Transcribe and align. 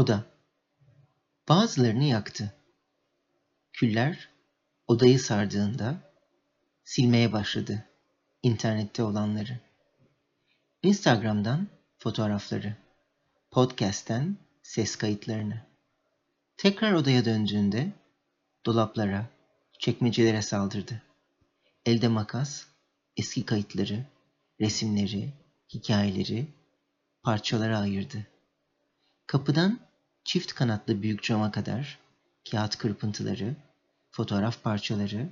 Oda. 0.00 0.24
Bazılarını 1.48 2.04
yaktı. 2.04 2.54
Küller 3.72 4.28
odayı 4.86 5.20
sardığında 5.20 5.94
silmeye 6.84 7.32
başladı 7.32 7.84
internette 8.42 9.02
olanları. 9.02 9.60
Instagram'dan 10.82 11.68
fotoğrafları, 11.98 12.76
podcast'ten 13.50 14.36
ses 14.62 14.96
kayıtlarını. 14.96 15.62
Tekrar 16.56 16.92
odaya 16.92 17.24
döndüğünde 17.24 17.92
dolaplara, 18.66 19.26
çekmecelere 19.78 20.42
saldırdı. 20.42 21.02
Elde 21.86 22.08
makas, 22.08 22.66
eski 23.16 23.46
kayıtları, 23.46 24.06
resimleri, 24.60 25.32
hikayeleri 25.74 26.46
parçalara 27.22 27.78
ayırdı. 27.78 28.26
Kapıdan 29.26 29.89
çift 30.24 30.52
kanatlı 30.52 31.02
büyük 31.02 31.22
cama 31.22 31.50
kadar 31.50 31.98
kağıt 32.50 32.78
kırpıntıları, 32.78 33.56
fotoğraf 34.10 34.62
parçaları, 34.62 35.28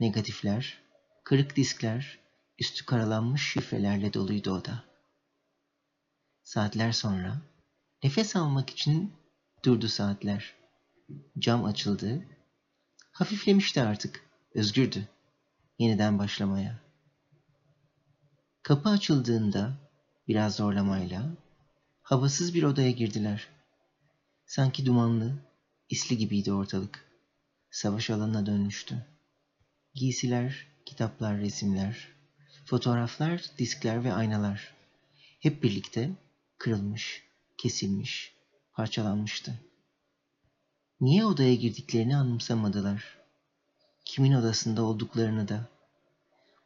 negatifler, 0.00 0.78
kırık 1.24 1.56
diskler, 1.56 2.18
üstü 2.58 2.86
karalanmış 2.86 3.52
şifrelerle 3.52 4.14
doluydu 4.14 4.50
oda. 4.50 4.84
Saatler 6.42 6.92
sonra 6.92 7.36
nefes 8.02 8.36
almak 8.36 8.70
için 8.70 9.12
durdu 9.64 9.88
saatler. 9.88 10.54
Cam 11.38 11.64
açıldı. 11.64 12.24
Hafiflemişti 13.12 13.82
artık. 13.82 14.26
Özgürdü. 14.54 15.08
Yeniden 15.78 16.18
başlamaya. 16.18 16.78
Kapı 18.62 18.88
açıldığında 18.88 19.72
biraz 20.28 20.56
zorlamayla 20.56 21.22
havasız 22.02 22.54
bir 22.54 22.62
odaya 22.62 22.90
girdiler. 22.90 23.48
Sanki 24.46 24.86
dumanlı, 24.86 25.34
isli 25.88 26.18
gibiydi 26.18 26.52
ortalık. 26.52 27.04
Savaş 27.70 28.10
alanına 28.10 28.46
dönmüştü. 28.46 29.06
Giysiler, 29.94 30.66
kitaplar, 30.84 31.38
resimler, 31.38 32.08
fotoğraflar, 32.64 33.44
diskler 33.58 34.04
ve 34.04 34.12
aynalar 34.12 34.74
hep 35.40 35.62
birlikte 35.62 36.10
kırılmış, 36.58 37.22
kesilmiş, 37.58 38.34
parçalanmıştı. 38.72 39.54
Niye 41.00 41.24
odaya 41.24 41.54
girdiklerini 41.54 42.16
anımsamadılar. 42.16 43.18
Kimin 44.04 44.32
odasında 44.32 44.82
olduklarını 44.82 45.48
da. 45.48 45.68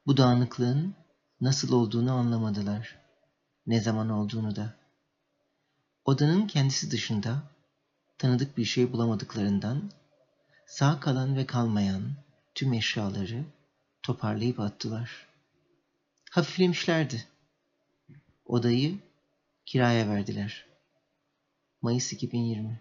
Bu 0.06 0.17
dağınıklığın 0.17 0.94
nasıl 1.41 1.72
olduğunu 1.72 2.12
anlamadılar. 2.12 2.98
Ne 3.67 3.81
zaman 3.81 4.11
olduğunu 4.11 4.56
da. 4.56 4.75
Odanın 6.05 6.47
kendisi 6.47 6.91
dışında 6.91 7.42
tanıdık 8.20 8.56
bir 8.56 8.64
şey 8.64 8.92
bulamadıklarından 8.92 9.90
sağ 10.66 11.00
kalan 11.00 11.36
ve 11.36 11.46
kalmayan 11.46 12.12
tüm 12.54 12.72
eşyaları 12.72 13.44
toparlayıp 14.02 14.60
attılar. 14.60 15.26
Hafiflemişlerdi. 16.30 17.24
Odayı 18.46 18.98
kiraya 19.66 20.08
verdiler. 20.08 20.66
Mayıs 21.82 22.12
2020 22.12 22.80